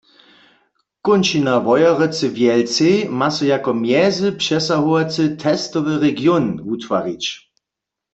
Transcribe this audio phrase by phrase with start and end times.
[1.07, 7.23] Kónčina Wojerecy-Wjelcej ma so jako mjezy přesahowacy testowy region wutwarić.